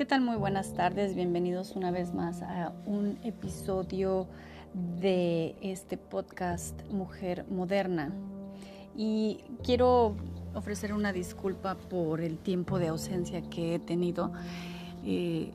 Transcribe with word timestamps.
¿Qué 0.00 0.06
tal? 0.06 0.22
Muy 0.22 0.36
buenas 0.36 0.72
tardes, 0.72 1.14
bienvenidos 1.14 1.76
una 1.76 1.90
vez 1.90 2.14
más 2.14 2.40
a 2.40 2.72
un 2.86 3.18
episodio 3.22 4.28
de 4.98 5.54
este 5.60 5.98
podcast 5.98 6.74
Mujer 6.90 7.44
Moderna. 7.50 8.10
Y 8.96 9.40
quiero 9.62 10.16
ofrecer 10.54 10.94
una 10.94 11.12
disculpa 11.12 11.74
por 11.74 12.22
el 12.22 12.38
tiempo 12.38 12.78
de 12.78 12.88
ausencia 12.88 13.42
que 13.42 13.74
he 13.74 13.78
tenido. 13.78 14.32
Eh, 15.04 15.52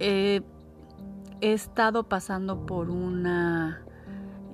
he 0.00 0.42
estado 1.40 2.08
pasando 2.08 2.66
por 2.66 2.90
una 2.90 3.84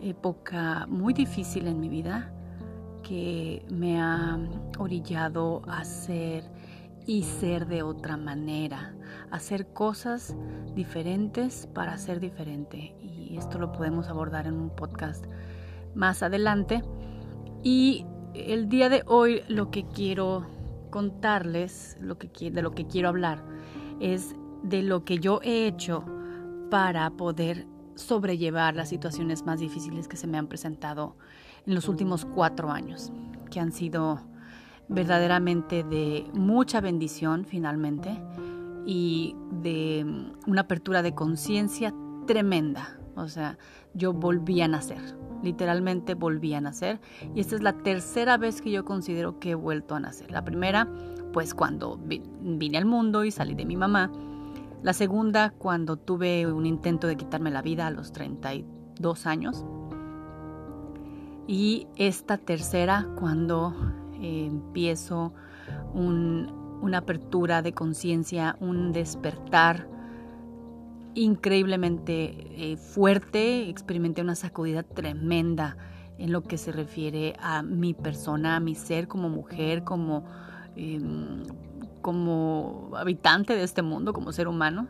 época 0.02 0.84
muy 0.90 1.14
difícil 1.14 1.68
en 1.68 1.80
mi 1.80 1.88
vida 1.88 2.30
que 3.02 3.64
me 3.70 3.98
ha 3.98 4.38
orillado 4.78 5.62
a 5.68 5.86
ser 5.86 6.44
y 7.06 7.22
ser 7.22 7.66
de 7.66 7.82
otra 7.82 8.16
manera, 8.16 8.94
hacer 9.30 9.68
cosas 9.68 10.36
diferentes 10.74 11.68
para 11.72 11.96
ser 11.98 12.20
diferente. 12.20 12.96
Y 13.00 13.36
esto 13.38 13.58
lo 13.58 13.72
podemos 13.72 14.08
abordar 14.08 14.46
en 14.46 14.54
un 14.54 14.70
podcast 14.70 15.24
más 15.94 16.22
adelante. 16.22 16.82
Y 17.62 18.06
el 18.34 18.68
día 18.68 18.88
de 18.88 19.02
hoy 19.06 19.42
lo 19.48 19.70
que 19.70 19.86
quiero 19.86 20.46
contarles, 20.90 21.96
lo 22.00 22.18
que, 22.18 22.50
de 22.50 22.62
lo 22.62 22.72
que 22.72 22.86
quiero 22.86 23.08
hablar, 23.08 23.44
es 24.00 24.34
de 24.62 24.82
lo 24.82 25.04
que 25.04 25.18
yo 25.18 25.40
he 25.42 25.66
hecho 25.66 26.04
para 26.70 27.10
poder 27.10 27.66
sobrellevar 27.94 28.74
las 28.74 28.88
situaciones 28.88 29.44
más 29.46 29.60
difíciles 29.60 30.08
que 30.08 30.16
se 30.16 30.26
me 30.26 30.38
han 30.38 30.48
presentado 30.48 31.16
en 31.66 31.74
los 31.74 31.88
últimos 31.88 32.24
cuatro 32.24 32.70
años, 32.70 33.12
que 33.50 33.60
han 33.60 33.72
sido 33.72 34.20
verdaderamente 34.88 35.82
de 35.82 36.28
mucha 36.32 36.80
bendición 36.80 37.44
finalmente 37.44 38.20
y 38.84 39.34
de 39.50 40.06
una 40.46 40.62
apertura 40.62 41.02
de 41.02 41.14
conciencia 41.14 41.94
tremenda. 42.26 42.98
O 43.16 43.28
sea, 43.28 43.58
yo 43.94 44.12
volví 44.12 44.60
a 44.60 44.68
nacer, 44.68 45.00
literalmente 45.42 46.14
volví 46.14 46.54
a 46.54 46.60
nacer 46.60 47.00
y 47.34 47.40
esta 47.40 47.56
es 47.56 47.62
la 47.62 47.72
tercera 47.72 48.36
vez 48.36 48.60
que 48.60 48.70
yo 48.70 48.84
considero 48.84 49.38
que 49.38 49.52
he 49.52 49.54
vuelto 49.54 49.94
a 49.94 50.00
nacer. 50.00 50.30
La 50.30 50.44
primera, 50.44 50.88
pues 51.32 51.54
cuando 51.54 51.98
vine 51.98 52.78
al 52.78 52.84
mundo 52.84 53.24
y 53.24 53.30
salí 53.30 53.54
de 53.54 53.64
mi 53.64 53.76
mamá. 53.76 54.12
La 54.82 54.92
segunda, 54.92 55.50
cuando 55.50 55.96
tuve 55.96 56.46
un 56.46 56.66
intento 56.66 57.06
de 57.06 57.16
quitarme 57.16 57.50
la 57.50 57.62
vida 57.62 57.86
a 57.86 57.90
los 57.90 58.12
32 58.12 59.26
años. 59.26 59.64
Y 61.48 61.86
esta 61.96 62.38
tercera, 62.38 63.08
cuando 63.18 63.74
empiezo 64.20 65.32
una 65.94 66.98
apertura 66.98 67.62
de 67.62 67.72
conciencia, 67.72 68.56
un 68.60 68.92
despertar 68.92 69.88
increíblemente 71.16 72.72
eh, 72.72 72.76
fuerte, 72.76 73.68
experimenté 73.68 74.20
una 74.20 74.34
sacudida 74.34 74.82
tremenda 74.82 75.76
en 76.18 76.30
lo 76.30 76.42
que 76.42 76.58
se 76.58 76.72
refiere 76.72 77.34
a 77.40 77.62
mi 77.62 77.94
persona, 77.94 78.56
a 78.56 78.60
mi 78.60 78.74
ser 78.74 79.08
como 79.08 79.28
mujer, 79.28 79.82
como, 79.84 80.24
em, 80.76 81.42
como 82.02 82.90
habitante 82.96 83.54
de 83.54 83.64
este 83.64 83.82
mundo, 83.82 84.12
como 84.12 84.32
ser 84.32 84.46
humano. 84.46 84.88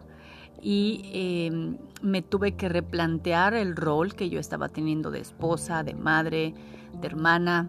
Y 0.60 1.02
em, 1.12 1.78
me 2.02 2.22
tuve 2.22 2.52
que 2.56 2.68
replantear 2.68 3.54
el 3.54 3.76
rol 3.76 4.14
que 4.14 4.28
yo 4.28 4.40
estaba 4.40 4.68
teniendo 4.68 5.10
de 5.10 5.20
esposa, 5.20 5.84
de 5.84 5.94
madre, 5.94 6.54
de 7.00 7.06
hermana, 7.06 7.68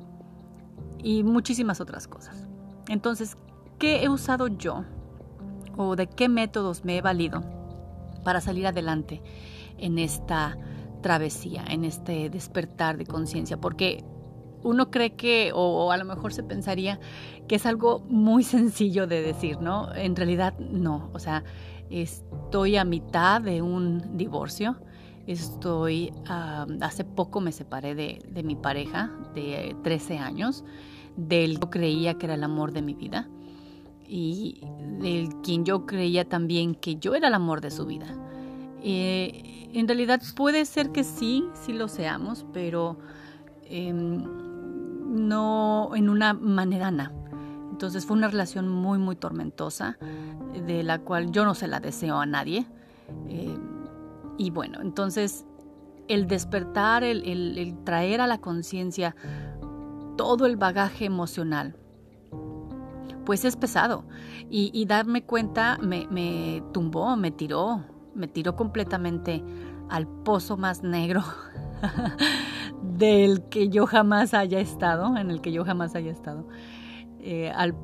y 1.08 1.23
muchísimas 1.23 1.80
otras 1.80 2.05
cosas. 2.05 2.45
Entonces, 2.89 3.38
¿qué 3.80 4.03
he 4.03 4.09
usado 4.09 4.47
yo 4.47 4.83
o 5.77 5.95
de 5.95 6.08
qué 6.08 6.27
métodos 6.27 6.83
me 6.83 6.97
he 6.97 7.02
valido 7.02 7.44
para 8.25 8.41
salir 8.41 8.67
adelante 8.67 9.23
en 9.77 9.99
esta 9.99 10.58
travesía, 11.02 11.64
en 11.70 11.86
este 11.86 12.30
despertar 12.30 12.98
de 12.98 13.05
conciencia? 13.05 13.55
Porque 13.55 14.04
uno 14.64 14.92
cree 14.92 15.15
que, 15.15 15.52
o, 15.55 15.93
a 15.93 15.98
lo 15.98 16.04
mejor 16.04 16.33
se 16.33 16.43
pensaría 16.43 16.99
que 17.48 17.55
es 17.55 17.65
algo 17.65 18.02
muy 18.09 18.43
sencillo 18.43 19.08
de 19.08 19.21
decir, 19.21 19.61
¿no? 19.61 19.95
En 19.95 20.14
realidad 20.14 20.59
no, 20.59 21.09
o 21.14 21.20
sea, 21.20 21.45
estoy 21.89 22.76
a 22.76 22.83
mitad 22.83 23.42
de 23.42 23.61
un 23.61 24.17
divorcio, 24.17 24.76
estoy, 25.26 26.11
hace 26.82 27.05
poco 27.05 27.39
me 27.39 27.53
separé 27.53 27.95
de, 27.95 28.20
de 28.27 28.43
mi 28.43 28.58
pareja 28.58 29.09
de 29.33 29.73
13 29.83 30.17
años, 30.17 30.65
del 31.17 31.60
yo 31.60 31.70
creía 31.70 32.14
que 32.14 32.28
era 32.28 32.36
el 32.36 32.44
amor 32.44 32.72
de 32.72 32.82
mi 32.82 32.94
vida 32.94 33.28
y 34.08 34.61
del 35.02 35.30
quien 35.42 35.66
yo 35.66 35.86
creía 35.86 36.30
también 36.30 36.76
que 36.76 36.95
yo 36.95 37.16
era 37.16 37.28
el 37.28 37.33
amor 37.33 37.60
de 37.60 37.72
su 37.72 37.86
vida. 37.86 38.08
Eh, 38.82 39.70
en 39.73 39.88
realidad 39.88 40.22
puede 40.36 40.64
ser 40.64 40.92
que 40.92 41.04
sí, 41.04 41.44
sí 41.54 41.73
lo 41.73 41.88
seamos, 41.88 42.45
pero 42.54 42.98
em, 43.66 44.23
no 45.27 45.92
en 45.95 46.10
una 46.10 46.33
manera 46.33 46.92
na. 46.92 47.11
Entonces 47.72 48.06
fue 48.06 48.16
una 48.16 48.27
relación 48.27 48.70
muy, 48.70 48.98
muy 48.98 49.16
tormentosa, 49.16 49.98
de 50.66 50.83
la 50.83 51.00
cual 51.00 51.32
yo 51.32 51.44
no 51.45 51.54
se 51.54 51.67
la 51.67 51.80
deseo 51.80 52.17
a 52.20 52.26
nadie. 52.26 52.66
Eh, 53.27 53.58
y 54.38 54.50
bueno, 54.52 54.80
entonces 54.82 55.45
el 56.08 56.27
despertar, 56.27 57.04
el 57.04 57.76
traer 57.83 58.22
a 58.22 58.27
la 58.27 58.38
conciencia 58.38 59.16
todo 60.17 60.45
el 60.45 60.58
bagaje 60.58 61.05
emocional, 61.05 61.76
pues 63.26 63.45
es 63.45 63.55
pesado. 63.55 64.05
Y, 64.50 64.86
darme 64.86 65.23
cuenta 65.23 65.78
me, 65.82 66.64
tumbó, 66.73 67.16
me 67.17 67.32
tiró, 67.32 67.83
me 68.16 68.27
tiró 68.27 68.56
completamente 68.56 69.44
al 69.89 70.08
pozo 70.08 70.58
más 70.58 70.83
negro 70.83 71.23
del 72.82 73.44
que 73.50 73.70
yo 73.70 73.86
jamás 73.86 74.33
haya 74.33 74.60
estado, 74.60 75.16
en 75.17 75.30
el 75.30 75.42
que 75.42 75.52
yo 75.52 75.66
jamás 75.66 75.95
haya 75.95 76.11
estado, 76.11 76.48
eh, 77.20 77.52
al 77.54 77.76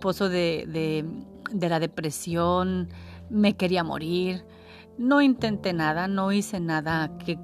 pozo 0.00 0.28
de, 0.28 1.04
la 1.52 1.80
depresión, 1.80 2.88
me 3.28 3.54
quería 3.56 3.84
morir, 3.84 4.44
no 4.98 5.20
intenté 5.20 5.72
nada, 5.72 6.08
no 6.08 6.32
hice 6.32 6.58
nada 6.60 7.16
que 7.18 7.38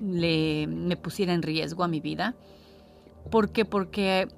le, 0.00 0.66
me 0.66 0.96
pusiera 0.96 1.32
en 1.32 1.42
riesgo 1.42 1.84
a 1.84 1.88
mi 1.88 2.00
vida. 2.00 2.34
¿Por 3.30 3.50
qué? 3.50 3.64
Porque 3.64 4.28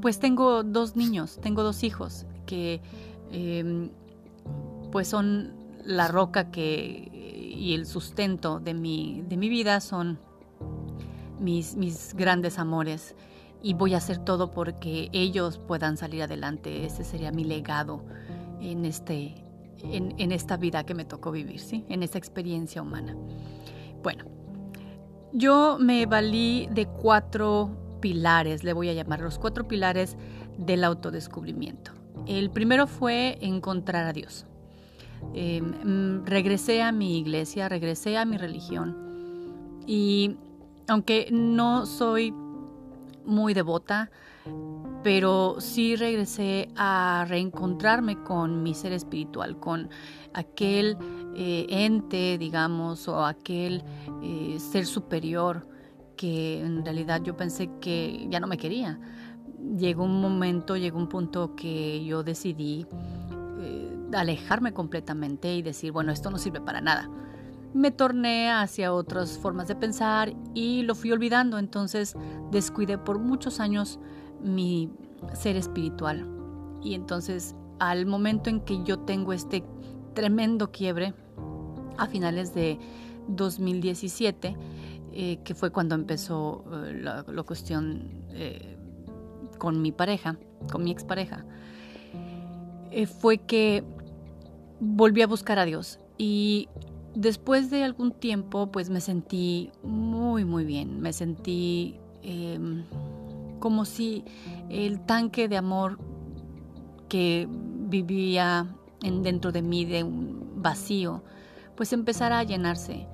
pues 0.00 0.18
tengo 0.18 0.62
dos 0.62 0.96
niños, 0.96 1.38
tengo 1.40 1.62
dos 1.62 1.84
hijos 1.84 2.26
que 2.44 2.80
em, 3.30 3.90
pues 4.90 5.08
son 5.08 5.54
la 5.84 6.08
roca 6.08 6.50
que 6.50 7.10
y 7.56 7.74
el 7.74 7.86
sustento 7.86 8.60
de 8.60 8.74
mi, 8.74 9.22
de 9.28 9.36
mi 9.36 9.48
vida 9.48 9.80
son 9.80 10.18
mis, 11.40 11.76
mis 11.76 12.14
grandes 12.14 12.58
amores 12.58 13.14
y 13.62 13.74
voy 13.74 13.94
a 13.94 13.96
hacer 13.96 14.18
todo 14.18 14.50
porque 14.50 15.08
ellos 15.12 15.58
puedan 15.58 15.96
salir 15.96 16.22
adelante. 16.22 16.84
Ese 16.84 17.02
sería 17.02 17.32
mi 17.32 17.44
legado 17.44 18.04
en, 18.60 18.84
este, 18.84 19.34
en, 19.82 20.14
en 20.18 20.32
esta 20.32 20.56
vida 20.56 20.84
que 20.84 20.94
me 20.94 21.04
tocó 21.04 21.32
vivir, 21.32 21.60
¿sí? 21.60 21.84
en 21.88 22.02
esta 22.02 22.18
experiencia 22.18 22.82
humana. 22.82 23.16
Bueno, 24.02 24.24
yo 25.32 25.78
me 25.80 26.06
valí 26.06 26.68
de 26.70 26.86
cuatro 26.86 27.70
pilares, 28.00 28.64
le 28.64 28.72
voy 28.72 28.88
a 28.88 28.92
llamar 28.92 29.20
los 29.20 29.38
cuatro 29.38 29.66
pilares 29.66 30.16
del 30.58 30.84
autodescubrimiento. 30.84 31.92
El 32.26 32.50
primero 32.50 32.86
fue 32.86 33.38
encontrar 33.40 34.06
a 34.06 34.12
Dios. 34.12 34.46
Em, 35.34 36.24
regresé 36.24 36.82
a 36.82 36.92
mi 36.92 37.18
iglesia, 37.18 37.68
regresé 37.68 38.16
a 38.16 38.24
mi 38.24 38.36
religión 38.36 38.96
y 39.86 40.36
aunque 40.88 41.28
no 41.32 41.86
soy 41.86 42.32
muy 43.24 43.54
devota, 43.54 44.10
pero 45.02 45.56
sí 45.60 45.96
regresé 45.96 46.68
a 46.76 47.26
reencontrarme 47.28 48.22
con 48.22 48.62
mi 48.62 48.74
ser 48.74 48.92
espiritual, 48.92 49.58
con 49.58 49.88
aquel 50.32 50.96
eh, 51.34 51.66
ente, 51.68 52.38
digamos, 52.38 53.08
o 53.08 53.24
aquel 53.24 53.82
eh, 54.22 54.56
ser 54.58 54.86
superior 54.86 55.66
que 56.16 56.60
en 56.60 56.84
realidad 56.84 57.22
yo 57.22 57.36
pensé 57.36 57.70
que 57.80 58.26
ya 58.30 58.40
no 58.40 58.46
me 58.46 58.58
quería. 58.58 58.98
Llegó 59.78 60.04
un 60.04 60.20
momento, 60.20 60.76
llegó 60.76 60.98
un 60.98 61.08
punto 61.08 61.54
que 61.56 62.04
yo 62.04 62.22
decidí 62.22 62.86
eh, 63.60 63.96
alejarme 64.12 64.72
completamente 64.72 65.54
y 65.54 65.62
decir, 65.62 65.92
bueno, 65.92 66.12
esto 66.12 66.30
no 66.30 66.38
sirve 66.38 66.60
para 66.60 66.80
nada. 66.80 67.10
Me 67.74 67.90
torné 67.90 68.50
hacia 68.50 68.92
otras 68.92 69.38
formas 69.38 69.68
de 69.68 69.76
pensar 69.76 70.34
y 70.54 70.82
lo 70.82 70.94
fui 70.94 71.12
olvidando, 71.12 71.58
entonces 71.58 72.14
descuidé 72.50 72.96
por 72.96 73.18
muchos 73.18 73.60
años 73.60 73.98
mi 74.42 74.90
ser 75.34 75.56
espiritual. 75.56 76.26
Y 76.82 76.94
entonces 76.94 77.54
al 77.78 78.06
momento 78.06 78.50
en 78.50 78.60
que 78.60 78.82
yo 78.84 78.98
tengo 79.00 79.32
este 79.32 79.64
tremendo 80.14 80.70
quiebre, 80.70 81.14
a 81.98 82.06
finales 82.06 82.54
de 82.54 82.78
2017, 83.28 84.56
eh, 85.18 85.38
que 85.44 85.54
fue 85.54 85.70
cuando 85.70 85.94
empezó 85.94 86.62
eh, 86.84 87.00
la, 87.00 87.24
cuestión 87.42 88.10
eh, 88.34 88.76
con 89.56 89.80
mi 89.80 89.90
pareja, 89.90 90.36
con 90.70 90.84
mi 90.84 90.90
expareja, 90.90 91.46
fue 93.18 93.38
que 93.38 93.82
volví 94.78 95.22
a 95.22 95.26
buscar 95.26 95.58
a 95.58 95.64
Dios. 95.64 96.00
Y 96.18 96.68
después 97.14 97.70
de 97.70 97.82
algún 97.82 98.12
tiempo 98.12 98.70
pues 98.70 98.90
me 98.90 99.00
sentí 99.00 99.72
muy 99.82 100.44
muy 100.44 100.66
bien, 100.66 101.00
me 101.00 101.14
sentí 101.14 101.98
em, 102.22 102.84
como 103.58 103.86
si 103.86 104.22
el 104.68 105.00
tanque 105.00 105.48
de 105.48 105.56
amor 105.56 105.98
que 107.08 107.48
vivía 107.50 108.66
en, 109.02 109.22
dentro 109.22 109.50
de 109.50 109.62
mí 109.62 109.86
de 109.86 110.04
un 110.04 110.52
vacío 110.56 111.24
pues 111.74 111.94
empezara 111.94 112.38
a 112.38 112.42
llenarse. 112.42 113.06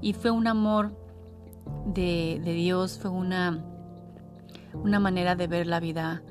Y 0.00 0.14
fue 0.14 0.30
un 0.30 0.46
amor 0.46 0.99
de, 1.86 2.40
Dios, 2.44 2.98
fue 2.98 3.10
una, 3.10 3.64
una 4.74 5.00
manera 5.00 5.34
de 5.34 5.46
ver 5.46 5.66
la 5.66 5.80
vida 5.80 6.22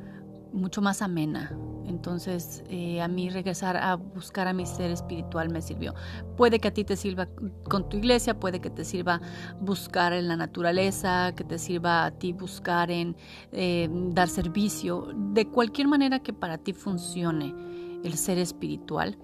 mucho 0.52 0.82
más 0.82 1.02
amena, 1.02 1.56
entonces, 1.90 2.64
eh, 2.70 3.02
a 3.02 3.08
mí 3.08 3.30
regresar 3.30 3.76
a 3.76 3.96
buscar 3.96 4.48
a 4.48 4.54
mi 4.54 4.68
ser 4.68 4.92
espiritual 4.92 5.50
me 5.50 5.60
sirvió. 5.60 5.96
Puede 6.38 6.60
que 6.60 6.68
a 6.68 6.74
ti 6.74 6.84
te 6.84 6.96
sirva 6.96 7.28
con 7.68 7.90
tu 7.90 7.98
iglesia, 7.98 8.40
puede 8.40 8.62
que 8.62 8.70
te 8.70 8.86
sirva 8.86 9.22
buscar 9.60 10.14
en 10.14 10.28
la 10.28 10.38
naturaleza, 10.38 11.34
que 11.36 11.44
te 11.44 11.58
sirva 11.58 12.06
a 12.06 12.12
ti 12.12 12.32
buscar 12.32 12.92
en 12.92 13.18
eh, 13.52 13.90
dar 13.92 14.30
servicio, 14.30 15.08
de 15.16 15.48
cualquier 15.48 15.88
manera 15.88 16.20
que 16.20 16.32
para 16.32 16.60
ti 16.60 16.74
funcione 16.74 17.56
el 18.04 18.14
ser 18.14 18.38
espiritual. 18.38 19.18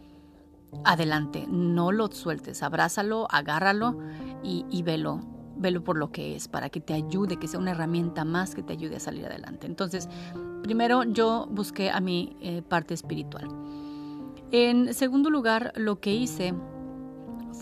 Adelante, 0.83 1.45
no 1.47 1.91
lo 1.91 2.07
sueltes, 2.07 2.63
abrázalo, 2.63 3.27
agárralo 3.29 3.99
y 4.43 4.83
velo, 4.83 5.21
velo 5.57 5.83
por 5.83 5.97
lo 5.97 6.11
que 6.11 6.35
es, 6.35 6.47
para 6.47 6.69
que 6.69 6.79
te 6.79 6.93
ayude, 6.93 7.37
que 7.37 7.47
sea 7.47 7.59
una 7.59 7.71
herramienta 7.71 8.25
más 8.25 8.55
que 8.55 8.63
te 8.63 8.73
ayude 8.73 8.97
a 8.97 8.99
salir 8.99 9.25
adelante. 9.25 9.67
Entonces, 9.67 10.09
primero 10.63 11.03
yo 11.03 11.47
busqué 11.51 11.89
a 11.89 11.99
mi 11.99 12.35
eh, 12.41 12.61
parte 12.61 12.93
espiritual. 12.93 13.47
En 14.51 14.93
segundo 14.93 15.29
lugar, 15.29 15.73
lo 15.75 15.99
que 15.99 16.13
hice 16.13 16.53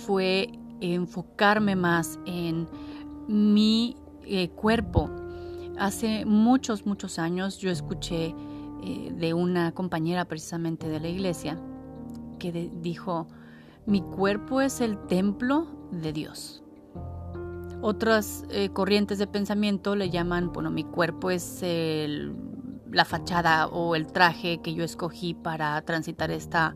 fue 0.06 0.52
enfocarme 0.82 1.76
más 1.76 2.20
en 2.26 2.68
mi 3.28 3.96
eh, 4.26 4.50
cuerpo. 4.50 5.10
Hace 5.78 6.26
muchos, 6.26 6.86
muchos 6.86 7.20
años 7.20 7.58
yo 7.58 7.72
escuché 7.72 8.36
eh, 8.84 9.12
de 9.16 9.34
una 9.34 9.72
compañera 9.72 10.26
precisamente 10.26 10.88
de 10.88 11.00
la 11.00 11.08
iglesia 11.08 11.58
que 12.38 12.70
dijo, 12.82 13.28
mi 13.86 14.02
cuerpo 14.02 14.62
es 14.62 14.82
el 14.82 14.98
templo 15.08 15.68
de 15.92 16.14
Dios. 16.14 16.63
Otras 17.86 18.46
corrientes 18.72 19.20
de 19.20 19.28
pensamiento 19.28 19.96
le 19.96 20.10
llaman, 20.10 20.54
bueno, 20.54 20.72
mi 20.72 20.86
cuerpo 20.86 21.30
es 21.30 21.62
el 21.62 22.34
la 22.94 23.06
fachada 23.06 23.68
o 23.68 23.96
el 23.96 24.08
traje 24.08 24.60
que 24.62 24.74
yo 24.74 24.84
escogí 24.84 25.34
para 25.34 25.82
transitar 25.82 26.32
esta 26.32 26.76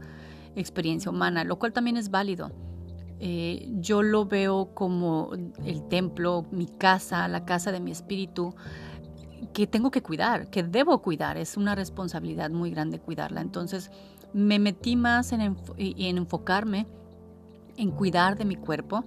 experiencia 0.55 1.11
humana, 1.11 1.43
lo 1.43 1.57
cual 1.59 1.73
también 1.73 1.95
es 1.95 2.09
válido. 2.09 2.51
Eh, 3.19 3.67
yo 3.79 4.03
lo 4.03 4.25
veo 4.25 4.73
como 4.73 5.31
el 5.63 5.87
templo, 5.87 6.45
mi 6.51 6.67
casa, 6.67 7.27
la 7.27 7.45
casa 7.45 7.71
de 7.71 7.79
mi 7.79 7.91
espíritu, 7.91 8.55
que 9.53 9.67
tengo 9.67 9.91
que 9.91 10.01
cuidar, 10.01 10.49
que 10.49 10.63
debo 10.63 11.01
cuidar. 11.01 11.37
Es 11.37 11.55
una 11.57 11.75
responsabilidad 11.75 12.49
muy 12.49 12.71
grande 12.71 12.99
cuidarla. 12.99 13.41
Entonces 13.41 13.91
me 14.33 14.59
metí 14.59 14.95
más 14.95 15.31
en, 15.31 15.55
enfocarme 15.77 16.87
en 17.77 17.91
cuidar 17.91 18.37
de 18.37 18.45
mi 18.45 18.55
cuerpo. 18.55 19.05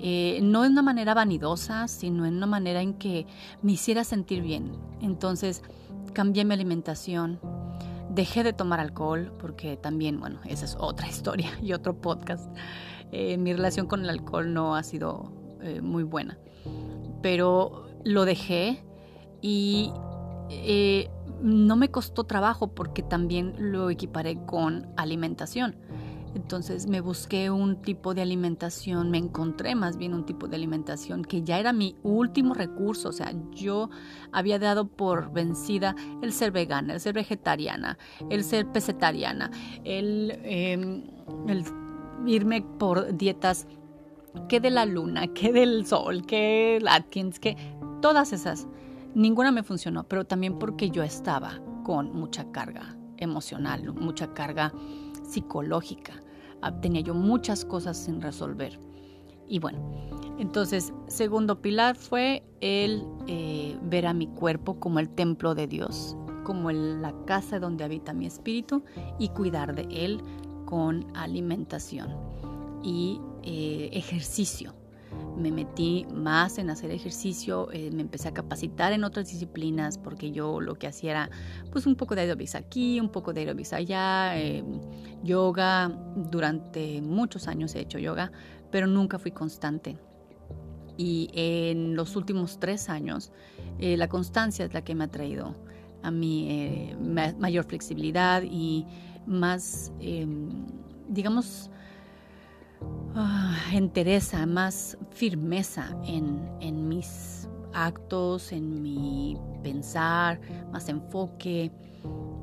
Eh, 0.00 0.38
no 0.42 0.62
de 0.62 0.68
una 0.68 0.82
manera 0.82 1.14
vanidosa, 1.14 1.88
sino 1.88 2.24
en 2.24 2.36
una 2.36 2.46
manera 2.46 2.80
en 2.80 2.94
que 2.94 3.26
me 3.62 3.72
hiciera 3.72 4.04
sentir 4.04 4.42
bien. 4.42 4.72
Entonces, 5.00 5.62
cambié 6.12 6.44
mi 6.44 6.54
alimentación, 6.54 7.40
dejé 8.10 8.44
de 8.44 8.52
tomar 8.52 8.80
alcohol, 8.80 9.32
porque 9.38 9.76
también, 9.76 10.20
bueno, 10.20 10.40
esa 10.44 10.64
es 10.64 10.76
otra 10.78 11.08
historia 11.08 11.50
y 11.62 11.72
otro 11.72 12.00
podcast. 12.00 12.48
Eh, 13.10 13.38
mi 13.38 13.52
relación 13.52 13.86
con 13.86 14.02
el 14.04 14.10
alcohol 14.10 14.52
no 14.52 14.76
ha 14.76 14.82
sido 14.82 15.32
eh, 15.62 15.80
muy 15.80 16.04
buena, 16.04 16.38
pero 17.22 17.86
lo 18.04 18.24
dejé 18.24 18.84
y 19.40 19.92
no 21.42 21.76
me 21.76 21.90
costó 21.90 22.24
trabajo 22.24 22.68
porque 22.68 23.02
también 23.02 23.54
lo 23.58 23.90
equiparé 23.90 24.36
con 24.44 24.88
alimentación. 24.96 25.76
Entonces 26.34 26.86
me 26.86 27.00
busqué 27.00 27.50
un 27.50 27.82
tipo 27.82 28.14
de 28.14 28.22
alimentación, 28.22 29.10
me 29.10 29.18
encontré 29.18 29.74
más 29.74 29.96
bien 29.96 30.14
un 30.14 30.24
tipo 30.24 30.48
de 30.48 30.56
alimentación 30.56 31.24
que 31.24 31.42
ya 31.42 31.58
era 31.58 31.72
mi 31.72 31.96
último 32.02 32.54
recurso. 32.54 33.08
O 33.08 33.12
sea, 33.12 33.32
yo 33.52 33.90
había 34.32 34.58
dado 34.58 34.88
por 34.88 35.32
vencida 35.32 35.94
el 36.22 36.32
ser 36.32 36.52
vegana, 36.52 36.94
el 36.94 37.00
ser 37.00 37.14
vegetariana, 37.14 37.98
el 38.30 38.44
ser 38.44 38.66
pesetariana, 38.70 39.50
el, 39.84 40.38
em, 40.44 41.04
el 41.48 41.64
irme 42.26 42.62
por 42.62 43.16
dietas 43.16 43.66
que 44.48 44.60
de 44.60 44.70
la 44.70 44.84
luna, 44.84 45.28
que 45.28 45.52
del 45.52 45.86
sol, 45.86 46.24
que 46.26 46.80
Atkins, 46.86 47.40
que 47.40 47.56
todas 48.00 48.32
esas. 48.32 48.66
Ninguna 49.14 49.50
me 49.50 49.62
funcionó, 49.62 50.04
pero 50.04 50.24
también 50.24 50.58
porque 50.58 50.90
yo 50.90 51.02
estaba 51.02 51.60
con 51.82 52.14
mucha 52.14 52.50
carga 52.52 52.96
emocional, 53.16 53.92
mucha 53.94 54.32
carga 54.34 54.72
psicológica. 55.28 56.14
Ah, 56.62 56.80
tenía 56.80 57.02
yo 57.02 57.14
muchas 57.14 57.64
cosas 57.64 57.96
sin 57.96 58.20
resolver. 58.20 58.78
Y 59.46 59.60
bueno, 59.60 59.78
entonces, 60.38 60.92
segundo 61.06 61.60
pilar 61.62 61.96
fue 61.96 62.42
el 62.60 63.04
eh, 63.26 63.78
ver 63.82 64.06
a 64.06 64.12
mi 64.12 64.26
cuerpo 64.26 64.78
como 64.78 64.98
el 64.98 65.08
templo 65.08 65.54
de 65.54 65.66
Dios, 65.66 66.16
como 66.44 66.70
la 66.70 67.14
casa 67.24 67.58
donde 67.58 67.84
habita 67.84 68.12
mi 68.12 68.26
espíritu 68.26 68.82
y 69.18 69.28
cuidar 69.28 69.74
de 69.74 69.86
él 69.90 70.20
con 70.66 71.06
alimentación 71.16 72.14
y 72.82 73.20
eh, 73.42 73.88
ejercicio 73.92 74.74
me 75.36 75.52
metí 75.52 76.06
más 76.12 76.58
en 76.58 76.70
hacer 76.70 76.90
ejercicio, 76.90 77.68
eh, 77.72 77.90
me 77.92 78.02
empecé 78.02 78.28
a 78.28 78.34
capacitar 78.34 78.92
en 78.92 79.04
otras 79.04 79.28
disciplinas 79.28 79.98
porque 79.98 80.32
yo 80.32 80.60
lo 80.60 80.74
que 80.74 80.86
hacía 80.86 81.10
era 81.12 81.30
pues 81.70 81.86
un 81.86 81.94
poco 81.94 82.14
de 82.14 82.22
aerobics 82.22 82.54
aquí, 82.54 83.00
un 83.00 83.08
poco 83.08 83.32
de 83.32 83.40
aerobics 83.40 83.72
allá, 83.72 84.38
eh, 84.38 84.64
yoga, 85.22 85.88
durante 86.16 87.00
muchos 87.00 87.46
años 87.46 87.74
he 87.74 87.80
hecho 87.80 87.98
yoga, 87.98 88.32
pero 88.70 88.86
nunca 88.86 89.18
fui 89.18 89.30
constante. 89.30 89.96
Y 90.96 91.30
en 91.32 91.94
los 91.94 92.16
últimos 92.16 92.58
tres 92.58 92.88
años, 92.88 93.30
eh, 93.78 93.96
la 93.96 94.08
constancia 94.08 94.64
es 94.64 94.74
la 94.74 94.82
que 94.82 94.96
me 94.96 95.04
ha 95.04 95.08
traído 95.08 95.54
a 96.02 96.10
mí 96.10 96.94
mayor 97.38 97.64
flexibilidad 97.64 98.42
y 98.42 98.86
más, 99.26 99.92
em, 100.00 100.48
digamos, 101.08 101.70
Ah, 103.14 103.56
entereza, 103.72 104.46
más 104.46 104.96
firmeza 105.10 105.96
en, 106.04 106.88
mis 106.88 107.48
actos, 107.72 108.52
en 108.52 108.80
mi 108.80 109.36
pensar, 109.62 110.40
más 110.70 110.88
enfoque 110.88 111.72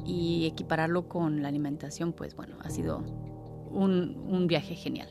y 0.05 0.45
equipararlo 0.45 1.07
con 1.07 1.41
la 1.41 1.47
alimentación, 1.47 2.11
pues 2.11 2.35
bueno, 2.35 2.57
ha 2.61 2.69
sido 2.69 3.03
un, 3.71 4.47
viaje 4.47 4.75
genial. 4.75 5.07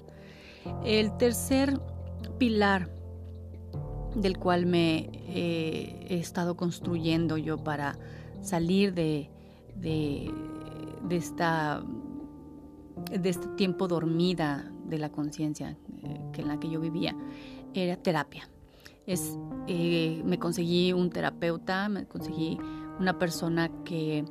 El 0.85 1.16
tercer 1.16 1.81
pilar 2.38 2.90
del 4.14 4.38
cual 4.38 4.66
me 4.66 5.09
he 5.26 6.19
estado 6.19 6.57
construyendo 6.57 7.38
yo 7.38 7.57
para 7.57 7.99
salir 8.43 8.93
de, 8.93 9.31
de, 9.76 10.31
esta, 11.11 11.83
de 13.11 13.28
este 13.28 13.47
tiempo 13.57 13.88
dormida 13.88 14.71
de 14.85 14.99
la 14.99 15.11
conciencia 15.11 15.76
eh, 16.03 16.21
en 16.37 16.49
la 16.49 16.59
que 16.59 16.69
yo 16.69 16.81
vivía 16.81 17.17
era 17.75 17.97
terapia. 17.97 18.49
Es, 19.07 19.38
eh, 19.67 20.23
me 20.25 20.38
conseguí 20.38 20.93
un 20.93 21.11
terapeuta, 21.11 21.88
me 21.88 22.07
conseguí 22.07 22.59
una 22.99 23.19
persona 23.19 23.71
que 23.85 24.25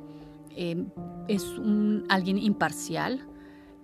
eh, 0.56 0.84
es 1.28 1.44
un, 1.58 2.04
alguien 2.08 2.38
imparcial, 2.38 3.26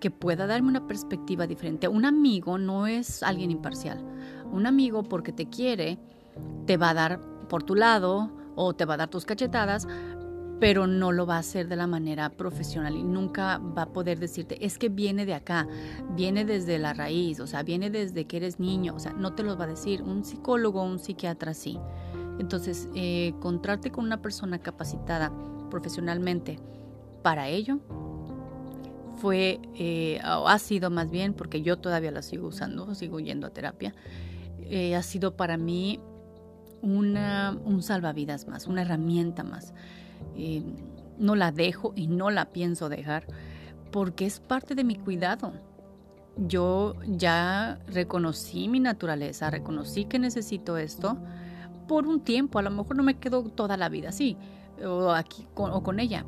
que 0.00 0.10
pueda 0.10 0.46
darme 0.46 0.68
una 0.68 0.86
perspectiva 0.86 1.46
diferente. 1.46 1.86
Un 1.86 2.06
amigo 2.06 2.58
no 2.58 2.86
es 2.86 3.22
alguien 3.22 3.50
imparcial. 3.50 4.02
Un 4.50 4.66
amigo 4.66 5.02
porque 5.02 5.32
te 5.32 5.46
quiere, 5.46 5.98
te 6.66 6.76
va 6.76 6.90
a 6.90 6.94
dar 6.94 7.20
por 7.48 7.62
tu 7.62 7.74
lado 7.74 8.30
o 8.56 8.72
te 8.74 8.84
va 8.84 8.94
a 8.94 8.96
dar 8.96 9.08
tus 9.08 9.26
cachetadas, 9.26 9.86
pero 10.60 10.86
no 10.86 11.10
lo 11.10 11.26
va 11.26 11.36
a 11.36 11.38
hacer 11.38 11.68
de 11.68 11.76
la 11.76 11.86
manera 11.86 12.28
profesional 12.28 12.94
y 12.94 13.02
nunca 13.02 13.58
va 13.58 13.82
a 13.82 13.92
poder 13.92 14.18
decirte, 14.20 14.64
es 14.64 14.76
que 14.76 14.90
viene 14.90 15.24
de 15.24 15.32
acá, 15.32 15.66
viene 16.14 16.44
desde 16.44 16.78
la 16.78 16.92
raíz, 16.92 17.40
o 17.40 17.46
sea, 17.46 17.62
viene 17.62 17.88
desde 17.88 18.26
que 18.26 18.36
eres 18.36 18.60
niño, 18.60 18.94
o 18.94 18.98
sea, 18.98 19.14
no 19.14 19.32
te 19.32 19.42
lo 19.42 19.56
va 19.56 19.64
a 19.64 19.68
decir 19.68 20.02
un 20.02 20.22
psicólogo, 20.22 20.82
un 20.82 20.98
psiquiatra, 20.98 21.54
sí. 21.54 21.78
Entonces, 22.38 22.88
eh, 22.94 23.28
encontrarte 23.28 23.90
con 23.90 24.04
una 24.04 24.20
persona 24.20 24.58
capacitada 24.58 25.32
profesionalmente 25.70 26.58
para 27.22 27.48
ello 27.48 27.78
fue, 29.16 29.60
eh, 29.74 30.20
o 30.24 30.46
ha 30.46 30.58
sido 30.58 30.90
más 30.90 31.10
bien, 31.10 31.32
porque 31.32 31.62
yo 31.62 31.78
todavía 31.78 32.10
la 32.10 32.20
sigo 32.20 32.48
usando, 32.48 32.94
sigo 32.94 33.18
yendo 33.18 33.46
a 33.46 33.50
terapia, 33.50 33.94
eh, 34.60 34.94
ha 34.94 35.02
sido 35.02 35.36
para 35.36 35.56
mí 35.56 36.00
una, 36.82 37.58
un 37.64 37.82
salvavidas 37.82 38.46
más, 38.46 38.66
una 38.66 38.82
herramienta 38.82 39.42
más. 39.42 39.72
No 41.18 41.36
la 41.36 41.52
dejo 41.52 41.92
y 41.96 42.06
no 42.06 42.30
la 42.30 42.46
pienso 42.46 42.88
dejar 42.88 43.26
porque 43.90 44.26
es 44.26 44.40
parte 44.40 44.74
de 44.74 44.84
mi 44.84 44.96
cuidado. 44.96 45.52
yo 46.36 46.94
ya 47.06 47.80
reconocí 47.88 48.68
mi 48.68 48.80
naturaleza, 48.80 49.50
reconocí 49.50 50.06
que 50.06 50.18
necesito 50.18 50.78
esto 50.78 51.18
por 51.86 52.06
un 52.06 52.20
tiempo, 52.20 52.58
a 52.58 52.62
lo 52.62 52.70
mejor 52.70 52.96
no 52.96 53.02
me 53.02 53.18
quedo 53.18 53.42
toda 53.42 53.76
la 53.76 53.88
vida 53.88 54.10
así, 54.10 54.36
o 54.86 55.10
aquí 55.10 55.46
con, 55.54 55.72
o 55.72 55.82
con 55.82 55.98
ella, 55.98 56.24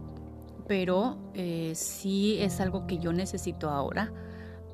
pero 0.66 1.16
eh, 1.34 1.72
sí 1.76 2.36
es 2.40 2.60
algo 2.60 2.86
que 2.86 2.98
yo 2.98 3.12
necesito 3.12 3.70
ahora 3.70 4.12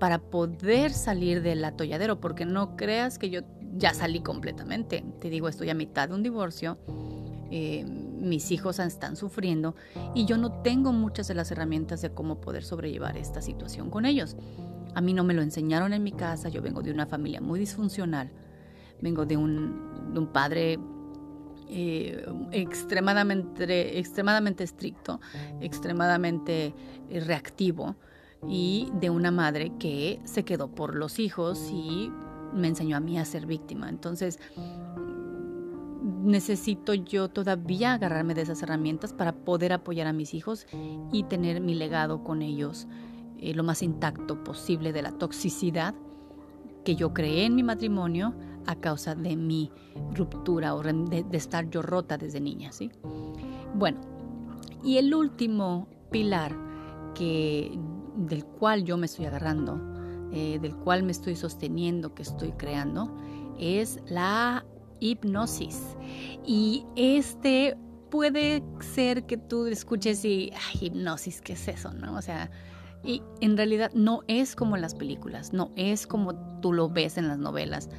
para 0.01 0.19
poder 0.19 0.93
salir 0.93 1.43
del 1.43 1.65
atolladero, 1.65 2.21
porque 2.21 2.47
no 2.47 2.75
creas 2.75 3.19
que 3.19 3.31
yo 3.31 3.43
ya 3.77 3.93
salí 3.93 4.21
completamente, 4.21 5.05
te 5.21 5.29
digo, 5.29 5.49
estoy 5.49 5.71
a 5.71 5.75
mitad 5.75 6.09
de 6.09 6.15
un 6.15 6.23
divorcio, 6.23 6.79
eh, 7.51 7.85
mis 8.21 8.51
hijos 8.51 8.79
están 8.79 9.17
sufriendo 9.17 9.75
y 10.15 10.25
yo 10.25 10.37
no 10.37 10.53
tengo 10.63 10.93
muchas 10.93 11.29
de 11.29 11.35
las 11.35 11.51
herramientas 11.51 12.03
de 12.03 12.11
cómo 12.11 12.41
poder 12.41 12.65
sobrellevar 12.65 13.17
esta 13.17 13.43
situación 13.43 13.91
con 13.91 14.05
ellos. 14.05 14.37
A 14.95 15.01
mí 15.01 15.13
no 15.15 15.25
me 15.25 15.35
lo 15.35 15.43
enseñaron 15.43 15.93
en 15.93 16.03
mi 16.03 16.13
casa, 16.13 16.49
yo 16.49 16.63
vengo 16.63 16.83
de 16.83 16.91
una 16.91 17.07
familia 17.07 17.41
muy 17.41 17.61
disfuncional, 17.61 18.31
vengo 19.01 19.27
de 19.27 19.37
un, 19.37 20.31
padre 20.33 20.79
eh, 21.69 22.27
extremadamente, 22.51 23.99
extremadamente 23.99 24.65
estricto, 24.65 25.21
extremadamente 25.61 26.75
eh, 27.11 27.21
reactivo 27.21 27.97
y 28.47 28.91
de 29.01 29.11
una 29.11 29.31
madre 29.31 29.73
que 29.79 30.21
se 30.25 30.45
quedó 30.45 30.69
por 30.69 30.95
los 30.95 31.19
hijos 31.19 31.71
y 31.73 32.11
me 32.55 32.69
enseñó 32.69 32.97
a 32.97 33.01
mí 33.01 33.19
a 33.19 33.25
ser 33.25 33.47
víctima. 33.47 33.89
Entonces, 33.89 34.39
necesito 36.29 36.95
yo 36.95 37.29
todavía 37.29 37.95
agarrarme 37.95 38.35
de 38.35 38.43
esas 38.43 38.63
herramientas 38.63 39.13
para 39.13 39.33
poder 39.33 39.73
apoyar 39.73 40.07
a 40.07 40.13
mis 40.13 40.35
hijos 40.35 40.67
y 41.13 41.25
tener 41.25 41.61
mi 41.61 41.75
legado 41.75 42.23
con 42.23 42.43
ellos 42.43 42.87
eh, 43.39 43.55
lo 43.55 43.65
más 43.65 43.83
intacto 43.83 44.45
posible 44.45 44.93
de 44.93 45.03
la 45.03 45.13
toxicidad 45.13 45.95
que 46.85 46.97
yo 46.97 47.13
creé 47.13 47.47
en 47.47 47.55
mi 47.55 47.63
matrimonio 47.63 48.35
a 48.67 48.77
causa 48.77 49.15
de 49.15 49.37
mi 49.37 49.71
ruptura 50.15 50.75
o 50.75 50.83
de, 50.83 51.25
estar 51.33 51.71
yo 51.71 51.83
rota 51.83 52.19
desde 52.19 52.41
niña, 52.41 52.73
¿sí? 52.73 52.91
Bueno, 53.75 54.01
y 54.85 54.99
el 54.99 55.15
último 55.15 55.89
pilar 56.11 56.55
que, 57.15 57.79
del 58.17 58.45
cual 58.45 58.85
yo 58.85 58.97
me 58.97 59.07
estoy 59.07 59.27
agarrando, 59.27 59.81
eh, 60.33 60.59
del 60.61 60.77
cual 60.77 61.03
me 61.03 61.13
estoy 61.13 61.37
sosteniendo, 61.37 62.15
que 62.15 62.23
estoy 62.23 62.53
creando, 62.53 63.17
es 63.59 64.01
la 64.07 64.65
hipnosis. 65.01 65.97
Y 66.47 66.85
este 66.97 67.77
puede 68.11 68.63
ser 68.81 69.25
que 69.27 69.37
tú 69.37 69.67
escuches 69.67 70.25
y, 70.25 70.51
ay, 70.55 70.87
hipnosis, 70.87 71.41
¿qué 71.41 71.53
es 71.53 71.69
eso? 71.69 71.93
¿No? 71.93 72.17
O 72.17 72.23
sea, 72.23 72.51
y 73.05 73.23
en 73.41 73.57
realidad 73.57 73.91
no 73.95 74.23
es 74.29 74.57
como 74.57 74.77
en 74.77 74.83
las 74.83 74.95
películas, 74.95 75.53
no 75.53 75.71
es 75.77 76.07
como 76.07 76.35
tú 76.61 76.73
lo 76.73 76.89
ves 76.89 77.19
en 77.19 77.29
las 77.29 77.39
novelas. 77.39 77.91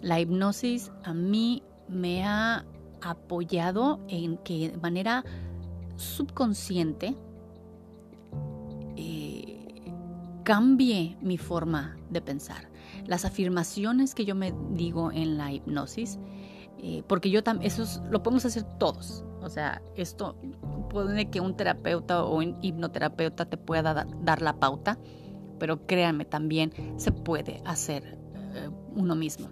La 0.00 0.20
hipnosis 0.20 0.90
a 1.04 1.14
mí 1.14 1.62
me 1.88 2.24
ha 2.24 2.64
apoyado 3.02 4.00
en 4.08 4.36
que 4.38 4.70
de 4.70 4.78
manera 4.78 5.24
subconsciente 5.96 7.16
eh, 8.96 9.92
cambie 10.44 11.16
mi 11.20 11.38
forma 11.38 11.96
de 12.10 12.20
pensar. 12.20 12.71
Las 13.06 13.24
afirmaciones 13.24 14.14
que 14.14 14.24
yo 14.24 14.34
me 14.34 14.54
digo 14.70 15.10
en 15.12 15.36
la 15.36 15.52
hipnosis, 15.52 16.18
eh, 16.78 17.02
porque 17.06 17.30
yo 17.30 17.44
también, 17.44 17.70
eso 17.70 18.02
lo 18.10 18.22
podemos 18.22 18.44
hacer 18.44 18.64
todos. 18.78 19.24
O 19.40 19.48
sea, 19.48 19.82
esto 19.96 20.36
puede 20.90 21.30
que 21.30 21.40
un 21.40 21.56
terapeuta 21.56 22.24
o 22.24 22.38
un 22.38 22.56
hipnoterapeuta 22.62 23.44
te 23.46 23.56
pueda 23.56 24.06
dar 24.22 24.42
la 24.42 24.58
pauta, 24.58 24.98
pero 25.58 25.86
créanme, 25.86 26.24
también 26.24 26.72
se 26.96 27.12
puede 27.12 27.62
hacer 27.64 28.18
eh, 28.54 28.68
uno 28.94 29.14
mismo. 29.14 29.48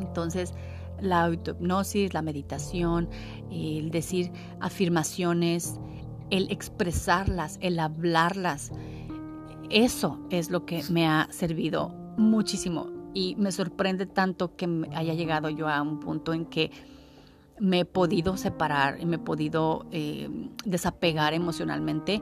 Entonces, 0.00 0.54
la 1.00 1.24
autohipnosis, 1.24 2.14
la 2.14 2.22
meditación, 2.22 3.08
el 3.50 3.90
decir 3.90 4.30
afirmaciones, 4.60 5.78
el 6.30 6.50
expresarlas, 6.50 7.58
el 7.60 7.78
hablarlas, 7.78 8.72
eso 9.70 10.20
es 10.30 10.50
lo 10.50 10.66
que 10.66 10.82
me 10.90 11.06
ha 11.06 11.28
servido 11.30 12.03
muchísimo 12.16 12.88
y 13.14 13.36
me 13.36 13.52
sorprende 13.52 14.06
tanto 14.06 14.56
que 14.56 14.88
haya 14.94 15.14
llegado 15.14 15.48
yo 15.48 15.68
a 15.68 15.80
un 15.80 16.00
punto 16.00 16.32
en 16.32 16.46
que 16.46 16.70
me 17.60 17.80
he 17.80 17.84
podido 17.84 18.36
separar 18.36 19.00
y 19.00 19.06
me 19.06 19.16
he 19.16 19.20
podido 19.20 19.86
eh, 19.92 20.28
desapegar 20.64 21.34
emocionalmente 21.34 22.20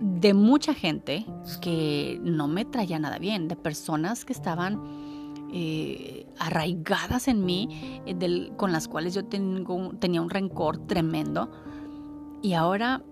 de 0.00 0.34
mucha 0.34 0.74
gente 0.74 1.26
que 1.60 2.18
no 2.22 2.48
me 2.48 2.64
traía 2.64 2.98
nada 2.98 3.18
bien, 3.18 3.46
de 3.46 3.56
personas 3.56 4.24
que 4.24 4.32
estaban 4.32 4.80
eh, 5.52 6.26
arraigadas 6.38 7.28
en 7.28 7.44
mí, 7.44 8.00
eh, 8.06 8.52
con 8.56 8.72
las 8.72 8.88
cuales 8.88 9.14
yo 9.14 9.24
tengo, 9.26 9.92
tenía 10.00 10.20
un 10.22 10.30
rencor 10.30 10.78
tremendo. 10.86 11.52
Y 12.42 12.54
ahora, 12.54 13.04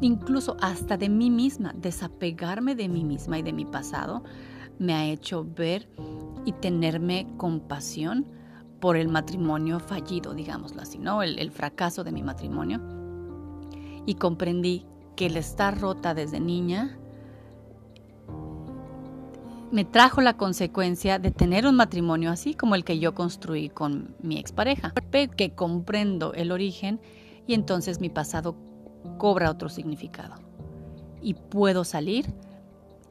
incluso 0.00 0.56
hasta 0.60 0.96
de 0.96 1.08
mí 1.08 1.30
misma, 1.30 1.74
desapegarme 1.76 2.74
de 2.74 2.88
mí 2.88 3.04
misma 3.04 3.38
y 3.38 3.42
de 3.42 3.52
mi 3.52 3.64
pasado, 3.64 4.24
me 4.78 4.94
ha 4.94 5.04
hecho 5.06 5.44
ver 5.44 5.88
y 6.44 6.52
tenerme 6.52 7.26
compasión 7.36 8.26
por 8.80 8.96
el 8.96 9.08
matrimonio 9.08 9.80
fallido, 9.80 10.34
digámoslo 10.34 10.82
así, 10.82 10.98
¿no? 10.98 11.22
El, 11.22 11.50
fracaso 11.50 12.04
de 12.04 12.12
mi 12.12 12.22
matrimonio. 12.22 12.80
Y 14.06 14.14
comprendí 14.14 14.86
que 15.16 15.26
el 15.26 15.36
estar 15.36 15.80
rota 15.80 16.14
desde 16.14 16.40
niña 16.40 16.98
me 19.72 19.84
trajo 19.84 20.20
la 20.20 20.36
consecuencia 20.36 21.18
de 21.18 21.30
tener 21.30 21.66
un 21.66 21.74
matrimonio 21.74 22.30
así 22.30 22.54
como 22.54 22.74
el 22.74 22.84
que 22.84 22.98
yo 22.98 23.14
construí 23.14 23.68
con 23.68 24.14
mi 24.22 24.38
expareja, 24.38 24.92
que 25.36 25.54
comprendo 25.54 26.32
el 26.34 26.52
origen 26.52 27.00
y 27.46 27.54
entonces 27.54 28.00
mi 28.00 28.08
pasado 28.08 28.56
cobra 29.18 29.50
otro 29.50 29.68
significado. 29.68 30.34
Y 31.20 31.34
puedo 31.34 31.84
salir 31.84 32.26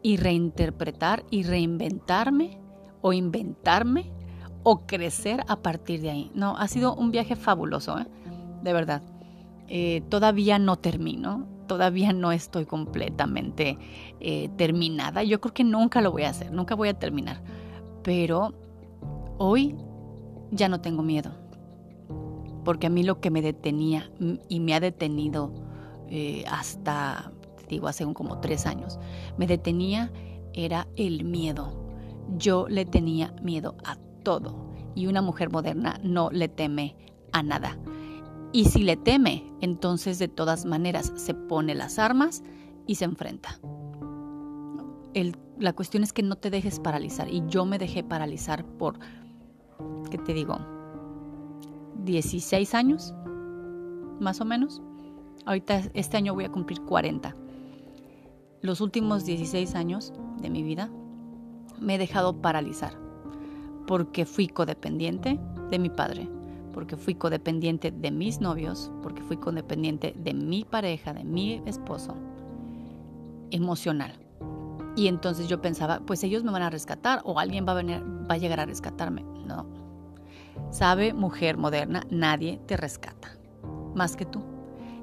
y 0.06 0.18
reinterpretar 0.18 1.26
y 1.32 1.42
reinventarme 1.42 2.60
o 3.02 3.12
inventarme 3.12 4.14
o 4.62 4.86
crecer 4.86 5.44
a 5.48 5.64
partir 5.64 6.00
de 6.02 6.12
ahí. 6.12 6.32
No, 6.36 6.56
ha 6.58 6.68
sido 6.68 6.94
un 6.94 7.10
viaje 7.10 7.36
fabuloso, 7.36 7.98
¿eh? 7.98 8.06
de 8.62 8.72
verdad. 8.72 9.02
Eh, 9.68 10.04
todavía 10.10 10.60
no 10.60 10.76
termino, 10.76 11.48
todavía 11.66 12.14
no 12.14 12.32
estoy 12.32 12.68
completamente 12.68 13.80
eh, 14.20 14.50
terminada. 14.58 15.24
Yo 15.24 15.42
creo 15.42 15.56
que 15.56 15.64
nunca 15.64 16.02
lo 16.02 16.12
voy 16.12 16.22
a 16.22 16.30
hacer, 16.30 16.52
nunca 16.52 16.76
voy 16.76 16.90
a 16.90 17.00
terminar. 17.00 17.42
Pero 18.04 18.54
hoy 19.40 19.76
ya 20.52 20.70
no 20.70 20.82
tengo 20.82 21.02
miedo. 21.02 21.32
Porque 22.64 22.86
a 22.86 22.90
mí 22.92 23.02
lo 23.02 23.20
que 23.20 23.32
me 23.32 23.42
detenía 23.42 24.12
y 24.50 24.60
me 24.60 24.76
ha 24.76 24.80
detenido 24.80 25.52
hasta, 26.48 27.32
digo, 27.66 27.88
hace 27.88 28.06
como 28.14 28.40
tres 28.40 28.66
años, 28.66 29.00
me 29.38 29.48
detenía 29.48 30.12
era 30.56 30.88
el 30.96 31.24
miedo. 31.26 31.74
Yo 32.38 32.68
le 32.68 32.86
tenía 32.86 33.34
miedo 33.42 33.76
a 33.84 33.98
todo 34.24 34.74
y 34.96 35.08
una 35.08 35.22
mujer 35.22 35.52
moderna 35.52 36.00
no 36.04 36.30
le 36.32 36.48
teme 36.48 36.96
a 37.32 37.44
nada. 37.44 37.78
Y 38.52 38.66
si 38.66 38.84
le 38.84 38.96
teme, 38.96 39.44
entonces 39.60 40.18
de 40.18 40.30
todas 40.30 40.66
maneras 40.66 41.12
se 41.16 41.34
pone 41.34 41.76
las 41.76 42.00
armas 42.00 42.42
y 42.88 42.96
se 42.96 43.06
enfrenta. 43.06 43.60
la 45.58 45.74
cuestión 45.74 46.04
es 46.04 46.12
que 46.12 46.24
no 46.24 46.36
te 46.36 46.50
dejes 46.50 46.80
paralizar 46.80 47.30
y 47.30 47.44
yo 47.48 47.66
me 47.66 47.78
dejé 47.78 48.04
paralizar 48.04 48.66
por, 48.66 49.00
¿qué 50.10 50.18
te 50.18 50.34
digo? 50.34 50.58
16 52.04 52.74
años, 52.74 53.14
más 54.20 54.42
o 54.42 54.46
menos. 54.46 54.82
Ahorita 55.46 55.84
este 55.94 56.18
año 56.18 56.34
voy 56.34 56.46
a 56.46 56.52
cumplir 56.52 56.82
40. 56.82 57.36
Los 58.62 58.82
últimos 58.82 59.26
16 59.26 59.76
años 59.76 60.14
de 60.42 60.50
mi 60.50 60.64
vida 60.64 60.90
me 61.80 61.96
he 61.96 61.98
dejado 61.98 62.42
paralizar 62.42 62.98
porque 63.86 64.26
fui 64.26 64.48
codependiente 64.48 65.40
de 65.70 65.80
mi 65.80 65.90
padre, 65.90 66.28
porque 66.74 66.98
fui 66.98 67.16
codependiente 67.16 67.92
de 67.92 68.12
mis 68.12 68.42
novios, 68.42 68.92
porque 69.04 69.22
fui 69.22 69.38
codependiente 69.38 70.14
de 70.18 70.34
mi 70.34 70.66
pareja, 70.66 71.14
de 71.14 71.24
mi 71.24 71.62
esposo, 71.66 72.16
emocional. 73.52 74.14
Y 74.96 75.08
entonces 75.08 75.48
yo 75.48 75.62
pensaba, 75.62 76.00
pues 76.00 76.24
ellos 76.24 76.44
me 76.44 76.52
van 76.52 76.64
a 76.64 76.70
rescatar 76.70 77.22
o 77.26 77.40
alguien 77.40 77.66
va 77.68 77.74
a 77.74 77.76
venir, 77.76 78.02
va 78.30 78.36
a 78.36 78.38
llegar 78.38 78.60
a 78.60 78.66
rescatarme. 78.66 79.24
No. 79.46 79.68
Sabe, 80.72 81.14
mujer 81.14 81.58
moderna, 81.58 82.06
nadie 82.10 82.60
te 82.66 82.78
rescata, 82.78 83.38
más 83.94 84.16
que 84.16 84.26
tú. 84.26 84.42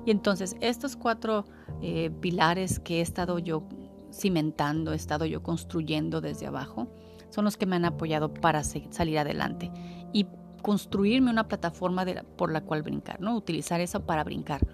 Y 0.04 0.10
entonces 0.10 0.56
estos 0.60 0.96
cuatro 0.96 1.44
eh, 1.82 2.10
pilares 2.20 2.80
que 2.80 2.98
he 2.98 3.00
estado 3.00 3.38
yo 3.38 3.64
cimentando, 4.12 4.92
he 4.92 4.96
estado 4.96 5.26
yo 5.26 5.42
construyendo 5.42 6.20
desde 6.20 6.46
abajo, 6.46 6.88
son 7.30 7.44
los 7.44 7.56
que 7.56 7.66
me 7.66 7.76
han 7.76 7.84
apoyado 7.84 8.32
para 8.32 8.62
salir 8.62 9.18
adelante 9.18 9.70
y 10.12 10.26
construirme 10.62 11.30
una 11.30 11.48
plataforma 11.48 12.04
por 12.36 12.52
la 12.52 12.60
cual 12.60 12.82
brincar, 12.82 13.20
¿no? 13.20 13.36
Utilizar 13.36 13.80
eso 13.80 14.06
para 14.06 14.24
brincar. 14.24 14.66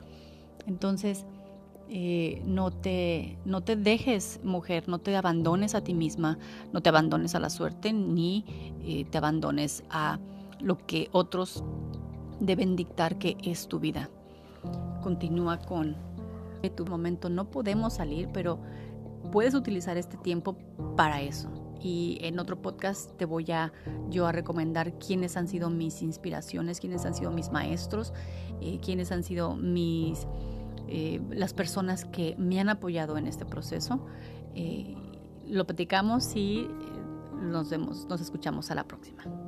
Entonces, 0.67 1.27
Eh, 1.91 2.43
no, 2.45 2.71
te, 2.71 3.39
no 3.47 3.63
te 3.63 3.75
dejes, 3.75 4.41
mujer, 4.45 4.91
no 4.91 4.99
te 4.99 5.17
abandones 5.17 5.75
a 5.75 5.81
ti 5.81 5.95
misma, 5.95 6.37
no 6.71 6.83
te 6.83 6.91
abandones 6.91 7.35
a 7.35 7.41
la 7.41 7.49
suerte, 7.49 7.95
ni 7.95 8.45
eh, 8.83 9.07
te 9.11 9.17
abandones 9.17 9.83
a 9.89 10.19
lo 10.61 10.77
que 10.77 11.09
otros 11.13 11.65
deben 12.41 12.77
dictar 12.77 13.17
que 13.17 13.39
es 13.43 13.69
tu 13.69 13.81
vida. 13.81 14.11
Continúa 15.03 15.57
con 15.61 15.97
tu 16.75 16.85
momento. 16.87 17.31
No 17.31 17.51
podemos 17.51 17.95
salir, 17.95 18.29
pero 18.33 18.61
puedes 19.31 19.55
utilizar 19.55 19.97
este 19.97 20.17
tiempo 20.17 20.57
para 20.97 21.23
eso. 21.23 21.51
Y 21.81 22.19
en 22.23 22.41
otro 22.41 22.61
podcast 22.61 23.17
te 23.17 23.25
voy 23.25 23.51
a 23.53 23.73
yo 24.11 24.27
a 24.27 24.33
recomendar 24.33 24.99
quiénes 24.99 25.37
han 25.37 25.47
sido 25.47 25.71
mis 25.71 26.03
inspiraciones, 26.03 26.81
quiénes 26.81 27.05
han 27.05 27.15
sido 27.15 27.31
mis 27.31 27.53
maestros, 27.53 28.13
eh, 28.61 28.81
quiénes 28.83 29.13
han 29.13 29.23
sido 29.23 29.55
mis 29.55 30.27
eh, 30.89 31.21
las 31.31 31.53
personas 31.55 32.05
que 32.05 32.35
me 32.39 32.59
han 32.59 32.69
apoyado 32.69 33.17
en 33.17 33.27
este 33.27 33.45
proceso. 33.45 34.05
Eh, 34.55 34.97
lo 35.47 35.67
platicamos 35.67 36.35
y 36.35 36.69
nos 37.41 37.71
vemos, 37.71 38.07
nos 38.09 38.21
escuchamos 38.21 38.71
a 38.71 38.75
la 38.75 38.85
próxima. 38.85 39.48